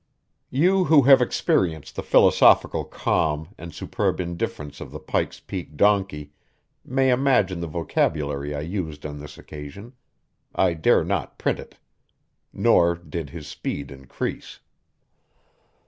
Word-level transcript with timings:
You 0.49 0.85
who 0.85 1.03
have 1.03 1.21
experienced 1.21 1.95
the 1.95 2.01
philosophical 2.01 2.83
calm 2.85 3.49
and 3.59 3.71
superb 3.71 4.19
indifference 4.19 4.81
of 4.81 4.89
the 4.89 4.99
Pike's 4.99 5.39
Peak 5.39 5.77
donkey 5.77 6.33
may 6.83 7.11
imagine 7.11 7.59
the 7.59 7.67
vocabulary 7.67 8.55
I 8.55 8.61
used 8.61 9.05
on 9.05 9.19
this 9.19 9.37
occasion 9.37 9.93
I 10.55 10.73
dare 10.73 11.03
not 11.03 11.37
print 11.37 11.59
it. 11.59 11.77
Nor 12.51 12.95
did 12.95 13.29
his 13.29 13.45
speed 13.45 13.91
increase. 13.91 14.59